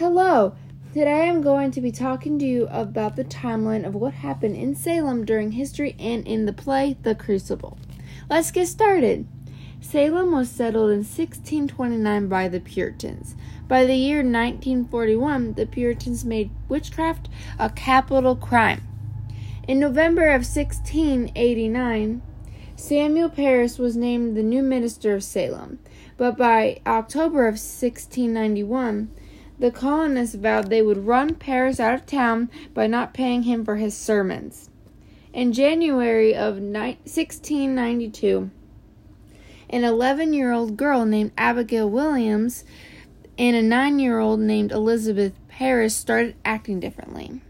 Hello! 0.00 0.54
Today 0.94 1.28
I'm 1.28 1.42
going 1.42 1.72
to 1.72 1.80
be 1.82 1.92
talking 1.92 2.38
to 2.38 2.44
you 2.46 2.66
about 2.70 3.16
the 3.16 3.24
timeline 3.24 3.86
of 3.86 3.94
what 3.94 4.14
happened 4.14 4.56
in 4.56 4.74
Salem 4.74 5.26
during 5.26 5.52
history 5.52 5.94
and 5.98 6.26
in 6.26 6.46
the 6.46 6.54
play 6.54 6.96
The 7.02 7.14
Crucible. 7.14 7.76
Let's 8.30 8.50
get 8.50 8.68
started. 8.68 9.28
Salem 9.82 10.32
was 10.32 10.48
settled 10.48 10.88
in 10.88 11.00
1629 11.00 12.28
by 12.28 12.48
the 12.48 12.60
Puritans. 12.60 13.36
By 13.68 13.84
the 13.84 13.94
year 13.94 14.20
1941, 14.20 15.52
the 15.52 15.66
Puritans 15.66 16.24
made 16.24 16.50
witchcraft 16.70 17.28
a 17.58 17.68
capital 17.68 18.36
crime. 18.36 18.80
In 19.68 19.78
November 19.78 20.28
of 20.28 20.46
1689, 20.46 22.22
Samuel 22.74 23.28
Parris 23.28 23.78
was 23.78 23.96
named 23.96 24.34
the 24.34 24.42
new 24.42 24.62
minister 24.62 25.14
of 25.14 25.22
Salem, 25.22 25.78
but 26.16 26.38
by 26.38 26.80
October 26.86 27.46
of 27.46 27.56
1691, 27.60 29.10
the 29.60 29.70
colonists 29.70 30.34
vowed 30.34 30.70
they 30.70 30.80
would 30.80 31.06
run 31.06 31.34
Parris 31.34 31.78
out 31.78 31.94
of 31.94 32.06
town 32.06 32.50
by 32.72 32.86
not 32.86 33.12
paying 33.12 33.42
him 33.42 33.62
for 33.64 33.76
his 33.76 33.94
sermons. 33.94 34.70
In 35.34 35.52
January 35.52 36.34
of 36.34 36.54
1692, 36.56 38.50
an 39.68 39.84
11 39.84 40.32
year 40.32 40.50
old 40.50 40.76
girl 40.78 41.04
named 41.04 41.32
Abigail 41.36 41.88
Williams 41.88 42.64
and 43.38 43.54
a 43.54 43.62
9 43.62 43.98
year 43.98 44.18
old 44.18 44.40
named 44.40 44.72
Elizabeth 44.72 45.34
Parris 45.48 45.94
started 45.94 46.34
acting 46.44 46.80
differently. 46.80 47.42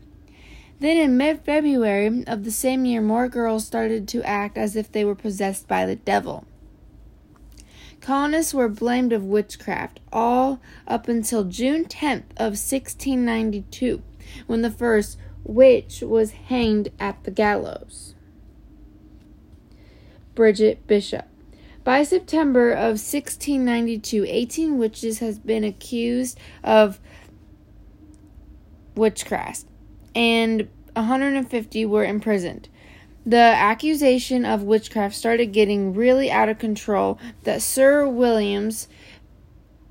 Then 0.81 0.97
in 0.97 1.17
mid 1.17 1.42
February 1.42 2.25
of 2.27 2.45
the 2.45 2.51
same 2.51 2.84
year, 2.87 3.01
more 3.01 3.29
girls 3.29 3.67
started 3.67 4.09
to 4.09 4.23
act 4.25 4.59
as 4.59 4.75
if 4.75 4.91
they 4.91 5.05
were 5.05 5.15
possessed 5.15 5.69
by 5.69 5.87
the 5.87 5.97
devil. 5.97 6.45
Colonists 8.01 8.55
were 8.55 8.69
blamed 8.69 9.13
of 9.13 9.25
witchcraft 9.25 10.01
all 10.13 10.61
up 10.89 11.07
until 11.07 11.45
June 11.45 11.85
10th 11.85 12.31
of 12.37 12.57
1692, 12.57 14.03
when 14.47 14.63
the 14.63 14.71
first 14.71 15.19
witch 15.45 16.01
was 16.01 16.31
hanged 16.33 16.91
at 16.98 17.23
the 17.25 17.31
gallows. 17.31 18.15
Bridget 20.34 20.87
Bishop. 20.87 21.27
By 21.84 22.03
September 22.03 22.73
of 22.73 23.01
1692, 23.01 24.25
18 24.27 24.79
witches 24.79 25.19
have 25.19 25.45
been 25.47 25.64
accused 25.64 26.39
of 26.62 27.01
witchcraft, 28.95 29.67
and 30.14 30.69
150 30.95 31.87
were 31.87 32.05
imprisoned. 32.05 32.69
The 33.27 33.37
accusation 33.37 34.45
of 34.45 34.63
witchcraft 34.63 35.15
started 35.15 35.53
getting 35.53 35.95
really 35.95 36.31
out 36.31 36.49
of 36.49 36.59
control 36.59 37.19
that 37.45 37.61
Sir 37.61 38.09
Williams 38.09 38.89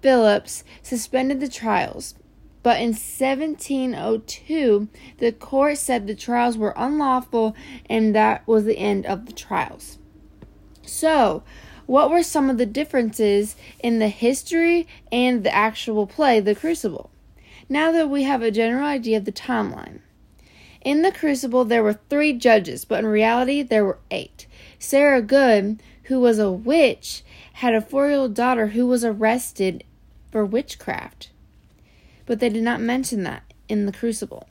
Phillips 0.01 0.63
suspended 0.81 1.39
the 1.39 1.47
trials. 1.47 2.15
But 2.63 2.77
in 2.77 2.89
1702, 2.89 4.87
the 5.17 5.31
court 5.31 5.77
said 5.77 6.07
the 6.07 6.15
trials 6.15 6.57
were 6.57 6.73
unlawful 6.75 7.55
and 7.89 8.15
that 8.15 8.45
was 8.47 8.65
the 8.65 8.77
end 8.77 9.05
of 9.05 9.27
the 9.27 9.33
trials. 9.33 9.97
So, 10.85 11.43
what 11.85 12.09
were 12.09 12.23
some 12.23 12.49
of 12.49 12.57
the 12.57 12.65
differences 12.65 13.55
in 13.79 13.99
the 13.99 14.09
history 14.09 14.87
and 15.11 15.43
the 15.43 15.53
actual 15.53 16.05
play, 16.05 16.39
The 16.39 16.55
Crucible? 16.55 17.09
Now 17.69 17.91
that 17.91 18.09
we 18.09 18.23
have 18.23 18.41
a 18.41 18.51
general 18.51 18.85
idea 18.85 19.17
of 19.17 19.25
the 19.25 19.31
timeline, 19.31 19.99
in 20.81 21.01
the 21.01 21.11
crucible, 21.11 21.65
there 21.65 21.83
were 21.83 21.99
three 22.09 22.33
judges, 22.33 22.85
but 22.85 22.99
in 22.99 23.07
reality, 23.07 23.61
there 23.61 23.85
were 23.85 23.99
eight. 24.11 24.47
Sarah 24.77 25.21
Good, 25.21 25.81
who 26.03 26.19
was 26.19 26.39
a 26.39 26.51
witch, 26.51 27.23
had 27.53 27.73
a 27.73 27.81
four 27.81 28.07
year 28.07 28.17
old 28.17 28.33
daughter 28.33 28.67
who 28.67 28.87
was 28.87 29.03
arrested 29.03 29.83
for 30.31 30.45
witchcraft. 30.45 31.31
But 32.25 32.39
they 32.39 32.49
did 32.49 32.63
not 32.63 32.79
mention 32.79 33.23
that 33.23 33.43
in 33.67 33.85
the 33.85 33.91
crucible. 33.91 34.47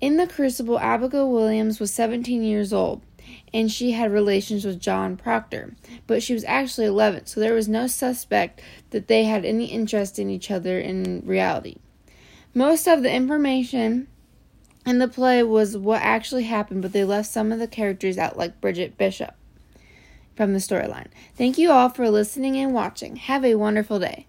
In 0.00 0.16
the 0.16 0.26
crucible, 0.26 0.78
Abigail 0.78 1.30
Williams 1.30 1.80
was 1.80 1.92
17 1.92 2.42
years 2.42 2.72
old 2.72 3.02
and 3.52 3.70
she 3.70 3.92
had 3.92 4.12
relations 4.12 4.64
with 4.64 4.80
John 4.80 5.16
Proctor, 5.16 5.74
but 6.06 6.22
she 6.22 6.34
was 6.34 6.44
actually 6.44 6.86
11, 6.86 7.26
so 7.26 7.40
there 7.40 7.54
was 7.54 7.68
no 7.68 7.86
suspect 7.86 8.60
that 8.90 9.08
they 9.08 9.24
had 9.24 9.44
any 9.44 9.66
interest 9.66 10.18
in 10.18 10.30
each 10.30 10.50
other 10.50 10.78
in 10.78 11.22
reality. 11.24 11.76
Most 12.54 12.86
of 12.86 13.02
the 13.02 13.12
information 13.12 14.08
in 14.88 14.98
the 14.98 15.08
play 15.08 15.42
was 15.42 15.76
what 15.76 16.00
actually 16.02 16.44
happened, 16.44 16.82
but 16.82 16.92
they 16.92 17.04
left 17.04 17.28
some 17.28 17.52
of 17.52 17.58
the 17.58 17.68
characters 17.68 18.18
out, 18.18 18.36
like 18.36 18.60
Bridget 18.60 18.96
Bishop 18.96 19.34
from 20.36 20.52
the 20.52 20.58
storyline. 20.58 21.08
Thank 21.36 21.58
you 21.58 21.70
all 21.70 21.88
for 21.88 22.08
listening 22.10 22.56
and 22.56 22.72
watching. 22.72 23.16
Have 23.16 23.44
a 23.44 23.56
wonderful 23.56 23.98
day. 23.98 24.26